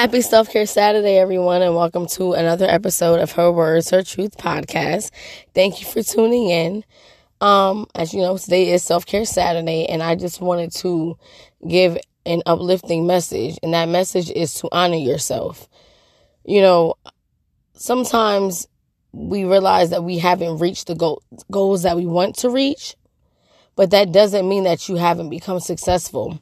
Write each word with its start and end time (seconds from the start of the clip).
Happy 0.00 0.22
Self 0.22 0.48
Care 0.48 0.64
Saturday, 0.64 1.18
everyone, 1.18 1.60
and 1.60 1.76
welcome 1.76 2.06
to 2.06 2.32
another 2.32 2.64
episode 2.64 3.20
of 3.20 3.32
Her 3.32 3.52
Words, 3.52 3.90
Her 3.90 4.02
Truth 4.02 4.38
podcast. 4.38 5.10
Thank 5.52 5.82
you 5.82 5.86
for 5.86 6.02
tuning 6.02 6.48
in. 6.48 6.84
Um, 7.42 7.86
as 7.94 8.14
you 8.14 8.22
know, 8.22 8.38
today 8.38 8.70
is 8.70 8.82
Self 8.82 9.04
Care 9.04 9.26
Saturday, 9.26 9.84
and 9.84 10.02
I 10.02 10.14
just 10.14 10.40
wanted 10.40 10.72
to 10.76 11.18
give 11.68 11.98
an 12.24 12.40
uplifting 12.46 13.06
message, 13.06 13.58
and 13.62 13.74
that 13.74 13.90
message 13.90 14.30
is 14.30 14.54
to 14.54 14.70
honor 14.72 14.96
yourself. 14.96 15.68
You 16.46 16.62
know, 16.62 16.94
sometimes 17.74 18.68
we 19.12 19.44
realize 19.44 19.90
that 19.90 20.02
we 20.02 20.16
haven't 20.16 20.60
reached 20.60 20.86
the 20.86 20.94
goal, 20.94 21.22
goals 21.50 21.82
that 21.82 21.98
we 21.98 22.06
want 22.06 22.36
to 22.36 22.48
reach, 22.48 22.96
but 23.76 23.90
that 23.90 24.12
doesn't 24.12 24.48
mean 24.48 24.64
that 24.64 24.88
you 24.88 24.96
haven't 24.96 25.28
become 25.28 25.60
successful 25.60 26.40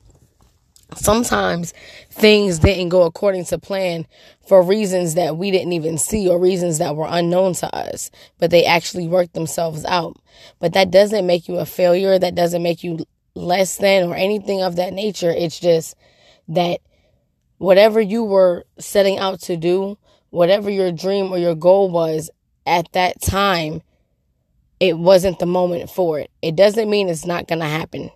sometimes 0.96 1.74
things 2.10 2.58
didn't 2.58 2.88
go 2.88 3.02
according 3.02 3.44
to 3.46 3.58
plan 3.58 4.06
for 4.46 4.62
reasons 4.62 5.14
that 5.14 5.36
we 5.36 5.50
didn't 5.50 5.72
even 5.72 5.98
see 5.98 6.28
or 6.28 6.38
reasons 6.38 6.78
that 6.78 6.96
were 6.96 7.06
unknown 7.08 7.54
to 7.54 7.74
us, 7.74 8.10
but 8.38 8.50
they 8.50 8.64
actually 8.64 9.06
worked 9.06 9.34
themselves 9.34 9.84
out. 9.84 10.16
But 10.58 10.72
that 10.72 10.90
doesn't 10.90 11.26
make 11.26 11.48
you 11.48 11.58
a 11.58 11.66
failure. 11.66 12.18
That 12.18 12.34
doesn't 12.34 12.62
make 12.62 12.82
you 12.82 13.04
less 13.34 13.76
than 13.76 14.08
or 14.08 14.16
anything 14.16 14.62
of 14.62 14.76
that 14.76 14.92
nature. 14.92 15.30
It's 15.30 15.60
just 15.60 15.94
that 16.48 16.80
whatever 17.58 18.00
you 18.00 18.24
were 18.24 18.64
setting 18.78 19.18
out 19.18 19.40
to 19.42 19.56
do, 19.56 19.98
whatever 20.30 20.70
your 20.70 20.92
dream 20.92 21.30
or 21.30 21.38
your 21.38 21.54
goal 21.54 21.90
was 21.90 22.30
at 22.66 22.90
that 22.92 23.20
time, 23.20 23.82
it 24.80 24.96
wasn't 24.96 25.38
the 25.38 25.46
moment 25.46 25.90
for 25.90 26.18
it. 26.18 26.30
It 26.40 26.56
doesn't 26.56 26.88
mean 26.88 27.08
it's 27.08 27.26
not 27.26 27.48
going 27.48 27.60
to 27.60 27.66
happen 27.66 28.10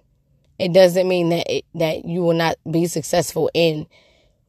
it 0.58 0.72
doesn't 0.72 1.08
mean 1.08 1.30
that 1.30 1.50
it, 1.50 1.64
that 1.74 2.04
you 2.04 2.22
will 2.22 2.34
not 2.34 2.56
be 2.70 2.86
successful 2.86 3.50
in 3.54 3.86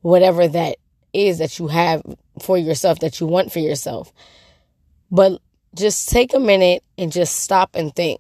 whatever 0.02 0.48
that 0.48 0.77
is 1.13 1.38
that 1.39 1.59
you 1.59 1.67
have 1.67 2.02
for 2.41 2.57
yourself 2.57 2.99
that 2.99 3.20
you 3.20 3.27
want 3.27 3.52
for 3.52 3.59
yourself. 3.59 4.12
But 5.12 5.41
just 5.76 6.09
take 6.09 6.34
a 6.34 6.40
minute 6.40 6.84
and 6.98 7.12
just 7.12 7.41
stop 7.41 7.71
and 7.76 7.96
think 7.96 8.20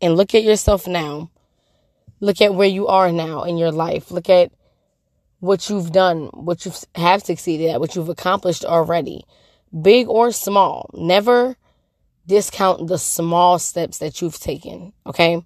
and 0.00 0.16
look 0.16 0.34
at 0.34 0.42
yourself 0.42 0.86
now. 0.86 1.30
Look 2.20 2.40
at 2.40 2.54
where 2.54 2.68
you 2.68 2.86
are 2.88 3.12
now 3.12 3.44
in 3.44 3.58
your 3.58 3.72
life. 3.72 4.10
Look 4.10 4.28
at 4.28 4.52
what 5.40 5.68
you've 5.70 5.92
done, 5.92 6.26
what 6.32 6.64
you 6.64 6.72
have 6.96 7.22
succeeded 7.22 7.70
at, 7.70 7.80
what 7.80 7.94
you've 7.94 8.08
accomplished 8.08 8.64
already, 8.64 9.24
big 9.82 10.08
or 10.08 10.32
small. 10.32 10.90
Never 10.94 11.56
discount 12.26 12.88
the 12.88 12.98
small 12.98 13.58
steps 13.58 13.98
that 13.98 14.20
you've 14.20 14.38
taken, 14.38 14.92
okay? 15.06 15.42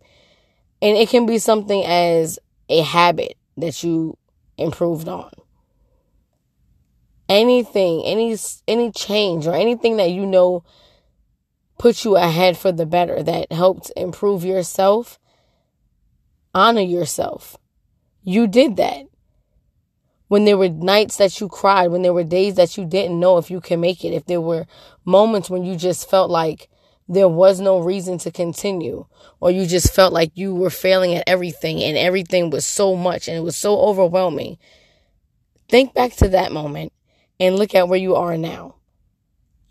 And 0.82 0.96
it 0.96 1.08
can 1.08 1.26
be 1.26 1.38
something 1.38 1.84
as 1.84 2.40
a 2.68 2.82
habit 2.82 3.38
that 3.56 3.84
you 3.84 4.18
improved 4.58 5.08
on. 5.08 5.30
Anything, 7.28 8.02
any 8.04 8.36
any 8.66 8.90
change 8.90 9.46
or 9.46 9.54
anything 9.54 9.96
that 9.96 10.10
you 10.10 10.26
know 10.26 10.64
put 11.78 12.04
you 12.04 12.16
ahead 12.16 12.58
for 12.58 12.72
the 12.72 12.84
better 12.84 13.22
that 13.22 13.52
helped 13.52 13.92
improve 13.96 14.44
yourself, 14.44 15.18
honor 16.52 16.80
yourself. 16.80 17.56
You 18.24 18.46
did 18.46 18.76
that. 18.76 19.06
When 20.26 20.44
there 20.44 20.58
were 20.58 20.68
nights 20.68 21.16
that 21.18 21.40
you 21.40 21.48
cried, 21.48 21.90
when 21.90 22.02
there 22.02 22.12
were 22.12 22.24
days 22.24 22.54
that 22.56 22.76
you 22.76 22.86
didn't 22.86 23.20
know 23.20 23.38
if 23.38 23.50
you 23.50 23.60
can 23.60 23.80
make 23.80 24.04
it, 24.04 24.14
if 24.14 24.24
there 24.26 24.40
were 24.40 24.66
moments 25.04 25.48
when 25.48 25.62
you 25.64 25.76
just 25.76 26.08
felt 26.10 26.30
like 26.30 26.68
there 27.08 27.28
was 27.28 27.60
no 27.60 27.78
reason 27.78 28.18
to 28.18 28.30
continue 28.30 29.06
or 29.40 29.50
you 29.50 29.66
just 29.66 29.94
felt 29.94 30.12
like 30.12 30.30
you 30.34 30.54
were 30.54 30.70
failing 30.70 31.14
at 31.14 31.24
everything 31.26 31.82
and 31.82 31.96
everything 31.96 32.50
was 32.50 32.64
so 32.64 32.94
much 32.96 33.28
and 33.28 33.36
it 33.36 33.40
was 33.40 33.56
so 33.56 33.78
overwhelming. 33.78 34.56
Think 35.68 35.94
back 35.94 36.14
to 36.16 36.28
that 36.28 36.52
moment 36.52 36.92
and 37.40 37.56
look 37.56 37.74
at 37.74 37.88
where 37.88 37.98
you 37.98 38.14
are 38.14 38.36
now. 38.36 38.76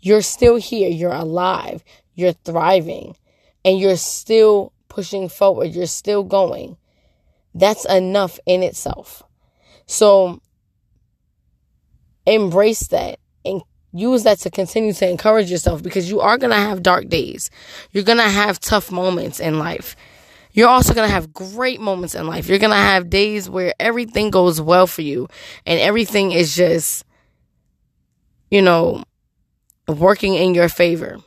You're 0.00 0.22
still 0.22 0.56
here. 0.56 0.90
You're 0.90 1.12
alive. 1.12 1.84
You're 2.14 2.32
thriving. 2.32 3.16
And 3.64 3.78
you're 3.78 3.96
still 3.96 4.72
pushing 4.88 5.28
forward. 5.28 5.74
You're 5.74 5.86
still 5.86 6.24
going. 6.24 6.76
That's 7.54 7.84
enough 7.84 8.38
in 8.44 8.62
itself. 8.62 9.22
So 9.86 10.40
embrace 12.26 12.88
that 12.88 13.18
use 13.92 14.22
that 14.24 14.38
to 14.40 14.50
continue 14.50 14.92
to 14.94 15.08
encourage 15.08 15.50
yourself 15.50 15.82
because 15.82 16.10
you 16.10 16.20
are 16.20 16.38
going 16.38 16.50
to 16.50 16.56
have 16.56 16.82
dark 16.82 17.08
days. 17.08 17.50
You're 17.92 18.04
going 18.04 18.18
to 18.18 18.28
have 18.28 18.60
tough 18.60 18.90
moments 18.90 19.40
in 19.40 19.58
life. 19.58 19.96
You're 20.52 20.68
also 20.68 20.94
going 20.94 21.08
to 21.08 21.14
have 21.14 21.32
great 21.32 21.80
moments 21.80 22.14
in 22.14 22.26
life. 22.26 22.48
You're 22.48 22.58
going 22.58 22.70
to 22.70 22.76
have 22.76 23.10
days 23.10 23.48
where 23.48 23.74
everything 23.80 24.30
goes 24.30 24.60
well 24.60 24.86
for 24.86 25.02
you 25.02 25.28
and 25.64 25.80
everything 25.80 26.32
is 26.32 26.54
just, 26.54 27.04
you 28.50 28.60
know, 28.60 29.02
working 29.88 30.34
in 30.34 30.54
your 30.54 30.68
favor. 30.68 31.18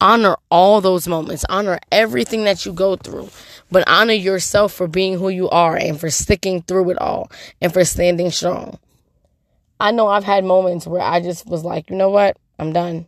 Honor 0.00 0.36
all 0.50 0.80
those 0.80 1.06
moments. 1.06 1.44
Honor 1.48 1.78
everything 1.90 2.44
that 2.44 2.64
you 2.66 2.72
go 2.72 2.96
through. 2.96 3.30
But 3.70 3.88
honor 3.88 4.12
yourself 4.12 4.72
for 4.72 4.86
being 4.86 5.18
who 5.18 5.28
you 5.28 5.48
are 5.50 5.76
and 5.76 5.98
for 5.98 6.10
sticking 6.10 6.62
through 6.62 6.90
it 6.90 6.98
all 6.98 7.30
and 7.60 7.72
for 7.72 7.84
standing 7.84 8.30
strong. 8.30 8.78
I 9.80 9.90
know 9.90 10.08
I've 10.08 10.24
had 10.24 10.44
moments 10.44 10.86
where 10.86 11.02
I 11.02 11.20
just 11.20 11.46
was 11.46 11.64
like, 11.64 11.90
you 11.90 11.96
know 11.96 12.10
what? 12.10 12.36
I'm 12.58 12.72
done. 12.72 13.06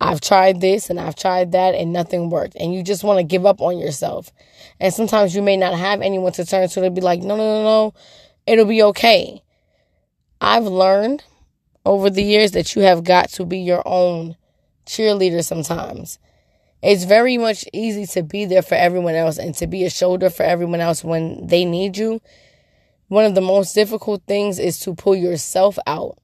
I've 0.00 0.20
tried 0.20 0.60
this 0.60 0.90
and 0.90 0.98
I've 0.98 1.14
tried 1.14 1.52
that 1.52 1.76
and 1.76 1.92
nothing 1.92 2.28
worked. 2.28 2.56
And 2.58 2.74
you 2.74 2.82
just 2.82 3.04
want 3.04 3.18
to 3.18 3.22
give 3.22 3.46
up 3.46 3.60
on 3.60 3.78
yourself. 3.78 4.32
And 4.80 4.92
sometimes 4.92 5.34
you 5.34 5.42
may 5.42 5.56
not 5.56 5.78
have 5.78 6.00
anyone 6.00 6.32
to 6.32 6.44
turn 6.44 6.68
to 6.68 6.80
to 6.80 6.90
be 6.90 7.00
like, 7.00 7.20
no, 7.20 7.36
no, 7.36 7.62
no, 7.62 7.62
no. 7.62 7.94
It'll 8.46 8.64
be 8.64 8.82
okay. 8.82 9.42
I've 10.40 10.64
learned 10.64 11.22
over 11.86 12.10
the 12.10 12.24
years 12.24 12.50
that 12.52 12.74
you 12.74 12.82
have 12.82 13.04
got 13.04 13.28
to 13.30 13.44
be 13.44 13.58
your 13.58 13.82
own 13.86 14.36
cheerleader 14.86 15.44
sometimes. 15.44 16.18
It's 16.82 17.04
very 17.04 17.38
much 17.38 17.64
easy 17.72 18.06
to 18.06 18.24
be 18.24 18.44
there 18.44 18.62
for 18.62 18.74
everyone 18.74 19.14
else 19.14 19.38
and 19.38 19.54
to 19.56 19.68
be 19.68 19.84
a 19.84 19.90
shoulder 19.90 20.30
for 20.30 20.42
everyone 20.42 20.80
else 20.80 21.04
when 21.04 21.46
they 21.46 21.64
need 21.64 21.96
you 21.96 22.20
one 23.12 23.26
of 23.26 23.34
the 23.34 23.42
most 23.42 23.74
difficult 23.74 24.22
things 24.26 24.58
is 24.58 24.80
to 24.80 24.94
pull 24.94 25.14
yourself 25.14 25.78
out 25.86 26.16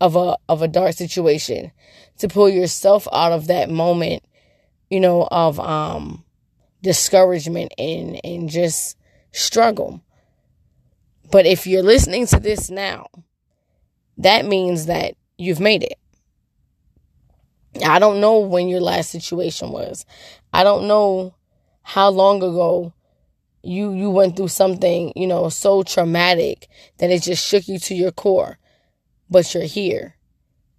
of 0.00 0.16
a 0.16 0.34
of 0.48 0.62
a 0.62 0.68
dark 0.68 0.94
situation 0.94 1.70
to 2.16 2.26
pull 2.26 2.48
yourself 2.48 3.06
out 3.12 3.32
of 3.32 3.48
that 3.48 3.68
moment 3.68 4.22
you 4.88 4.98
know 4.98 5.28
of 5.30 5.60
um 5.60 6.24
discouragement 6.82 7.70
and 7.76 8.18
and 8.24 8.48
just 8.48 8.96
struggle. 9.30 10.00
But 11.30 11.44
if 11.44 11.66
you're 11.66 11.82
listening 11.82 12.26
to 12.28 12.40
this 12.40 12.70
now 12.70 13.08
that 14.16 14.46
means 14.46 14.86
that 14.86 15.16
you've 15.36 15.60
made 15.60 15.82
it. 15.82 15.98
I 17.84 17.98
don't 17.98 18.22
know 18.22 18.38
when 18.38 18.68
your 18.68 18.80
last 18.80 19.10
situation 19.10 19.70
was. 19.70 20.06
I 20.50 20.64
don't 20.64 20.88
know 20.88 21.34
how 21.82 22.08
long 22.08 22.38
ago 22.38 22.94
you 23.66 23.92
you 23.92 24.10
went 24.10 24.36
through 24.36 24.48
something, 24.48 25.12
you 25.16 25.26
know, 25.26 25.48
so 25.48 25.82
traumatic 25.82 26.68
that 26.98 27.10
it 27.10 27.22
just 27.22 27.46
shook 27.46 27.68
you 27.68 27.78
to 27.80 27.94
your 27.94 28.12
core. 28.12 28.58
But 29.28 29.52
you're 29.54 29.64
here. 29.64 30.16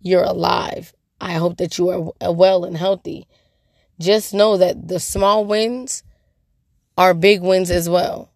You're 0.02 0.24
alive. 0.24 0.94
I 1.20 1.34
hope 1.34 1.58
that 1.58 1.78
you 1.78 2.14
are 2.22 2.34
well 2.34 2.64
and 2.64 2.78
healthy. 2.78 3.28
Just 4.00 4.34
know 4.34 4.58
that 4.58 4.88
the 4.88 5.00
small 5.00 5.44
wins 5.46 6.03
are 6.97 7.14
big 7.14 7.42
wins 7.42 7.72
as 7.72 7.90
well. 7.90 8.31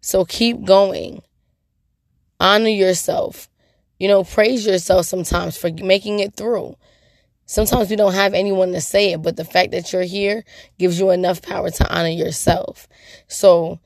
So 0.00 0.24
keep 0.24 0.64
going. 0.64 1.22
Honor 2.38 2.68
yourself. 2.68 3.48
You 3.98 4.08
know, 4.08 4.24
praise 4.24 4.66
yourself 4.66 5.06
sometimes 5.06 5.56
for 5.56 5.70
making 5.70 6.20
it 6.20 6.34
through. 6.34 6.76
Sometimes 7.50 7.90
we 7.90 7.96
don't 7.96 8.14
have 8.14 8.32
anyone 8.32 8.70
to 8.74 8.80
say 8.80 9.10
it, 9.12 9.22
but 9.22 9.34
the 9.34 9.44
fact 9.44 9.72
that 9.72 9.92
you're 9.92 10.04
here 10.04 10.44
gives 10.78 11.00
you 11.00 11.10
enough 11.10 11.42
power 11.42 11.68
to 11.68 11.92
honor 11.92 12.08
yourself. 12.08 12.86
So 13.26 13.80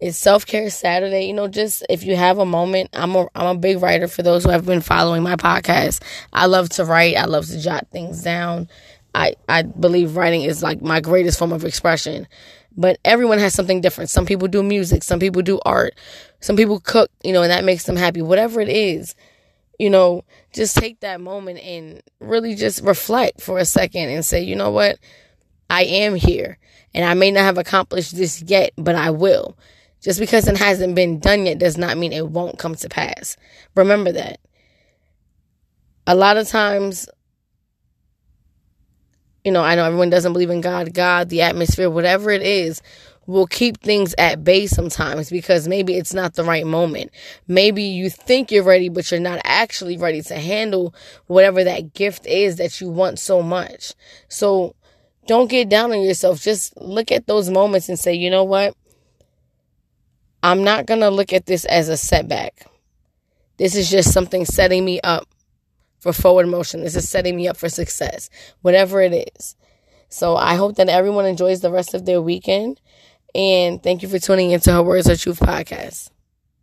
it's 0.00 0.16
self 0.16 0.46
care 0.46 0.70
Saturday. 0.70 1.26
You 1.26 1.34
know, 1.34 1.46
just 1.46 1.84
if 1.90 2.02
you 2.02 2.16
have 2.16 2.38
a 2.38 2.46
moment, 2.46 2.88
I'm 2.94 3.14
a 3.14 3.26
I'm 3.34 3.56
a 3.56 3.60
big 3.60 3.82
writer 3.82 4.08
for 4.08 4.22
those 4.22 4.42
who 4.42 4.48
have 4.48 4.64
been 4.64 4.80
following 4.80 5.22
my 5.22 5.36
podcast. 5.36 6.02
I 6.32 6.46
love 6.46 6.70
to 6.70 6.86
write. 6.86 7.18
I 7.18 7.26
love 7.26 7.44
to 7.48 7.60
jot 7.60 7.88
things 7.92 8.22
down. 8.22 8.70
I 9.14 9.34
I 9.50 9.64
believe 9.64 10.16
writing 10.16 10.40
is 10.40 10.62
like 10.62 10.80
my 10.80 11.00
greatest 11.02 11.38
form 11.38 11.52
of 11.52 11.66
expression. 11.66 12.26
But 12.74 12.98
everyone 13.04 13.38
has 13.38 13.52
something 13.52 13.82
different. 13.82 14.08
Some 14.08 14.24
people 14.24 14.48
do 14.48 14.62
music. 14.62 15.02
Some 15.02 15.20
people 15.20 15.42
do 15.42 15.60
art. 15.66 15.92
Some 16.40 16.56
people 16.56 16.80
cook. 16.80 17.10
You 17.22 17.34
know, 17.34 17.42
and 17.42 17.50
that 17.50 17.64
makes 17.64 17.84
them 17.84 17.96
happy. 17.96 18.22
Whatever 18.22 18.62
it 18.62 18.70
is 18.70 19.14
you 19.78 19.90
know, 19.90 20.24
just 20.52 20.76
take 20.76 21.00
that 21.00 21.20
moment 21.20 21.58
and 21.60 22.02
really 22.20 22.54
just 22.54 22.82
reflect 22.82 23.40
for 23.40 23.58
a 23.58 23.64
second 23.64 24.08
and 24.08 24.24
say, 24.24 24.42
you 24.42 24.56
know 24.56 24.70
what? 24.70 24.98
I 25.68 25.84
am 25.84 26.14
here 26.14 26.58
and 26.92 27.04
I 27.04 27.14
may 27.14 27.30
not 27.30 27.42
have 27.42 27.58
accomplished 27.58 28.16
this 28.16 28.42
yet, 28.42 28.72
but 28.76 28.94
I 28.94 29.10
will. 29.10 29.56
Just 30.00 30.20
because 30.20 30.46
it 30.46 30.58
hasn't 30.58 30.94
been 30.94 31.18
done 31.18 31.46
yet 31.46 31.58
does 31.58 31.78
not 31.78 31.96
mean 31.96 32.12
it 32.12 32.28
won't 32.28 32.58
come 32.58 32.74
to 32.76 32.88
pass. 32.88 33.36
Remember 33.74 34.12
that. 34.12 34.38
A 36.06 36.14
lot 36.14 36.36
of 36.36 36.46
times, 36.46 37.08
you 39.44 39.50
know, 39.50 39.62
I 39.62 39.74
know 39.74 39.86
everyone 39.86 40.10
doesn't 40.10 40.32
believe 40.34 40.50
in 40.50 40.60
God, 40.60 40.92
God, 40.92 41.30
the 41.30 41.42
atmosphere, 41.42 41.88
whatever 41.88 42.30
it 42.30 42.42
is, 42.42 42.82
will 43.26 43.46
keep 43.46 43.80
things 43.80 44.14
at 44.18 44.44
bay 44.44 44.66
sometimes 44.66 45.30
because 45.30 45.66
maybe 45.68 45.96
it's 45.96 46.14
not 46.14 46.34
the 46.34 46.44
right 46.44 46.66
moment. 46.66 47.10
Maybe 47.48 47.82
you 47.82 48.10
think 48.10 48.50
you're 48.50 48.64
ready, 48.64 48.88
but 48.88 49.10
you're 49.10 49.20
not 49.20 49.40
actually 49.44 49.96
ready 49.96 50.22
to 50.22 50.36
handle 50.36 50.94
whatever 51.26 51.64
that 51.64 51.94
gift 51.94 52.26
is 52.26 52.56
that 52.56 52.80
you 52.80 52.88
want 52.88 53.18
so 53.18 53.42
much. 53.42 53.94
So 54.28 54.74
don't 55.26 55.50
get 55.50 55.68
down 55.68 55.92
on 55.92 56.02
yourself. 56.02 56.42
Just 56.42 56.76
look 56.80 57.10
at 57.10 57.26
those 57.26 57.50
moments 57.50 57.88
and 57.88 57.98
say, 57.98 58.14
you 58.14 58.30
know 58.30 58.44
what? 58.44 58.76
I'm 60.42 60.62
not 60.62 60.86
going 60.86 61.00
to 61.00 61.08
look 61.08 61.32
at 61.32 61.46
this 61.46 61.64
as 61.64 61.88
a 61.88 61.96
setback. 61.96 62.66
This 63.56 63.74
is 63.74 63.90
just 63.90 64.12
something 64.12 64.44
setting 64.44 64.84
me 64.84 65.00
up 65.00 65.26
for 66.00 66.12
forward 66.12 66.48
motion. 66.48 66.82
This 66.82 66.96
is 66.96 67.08
setting 67.08 67.36
me 67.36 67.48
up 67.48 67.56
for 67.56 67.70
success, 67.70 68.28
whatever 68.60 69.00
it 69.00 69.32
is. 69.36 69.56
So 70.10 70.36
I 70.36 70.56
hope 70.56 70.76
that 70.76 70.88
everyone 70.88 71.24
enjoys 71.24 71.60
the 71.60 71.72
rest 71.72 71.94
of 71.94 72.04
their 72.04 72.20
weekend. 72.20 72.80
And 73.34 73.82
thank 73.82 74.02
you 74.02 74.08
for 74.08 74.18
tuning 74.18 74.52
into 74.52 74.72
Her 74.72 74.82
Words, 74.82 75.08
Her 75.08 75.16
Truth 75.16 75.40
podcast. 75.40 76.10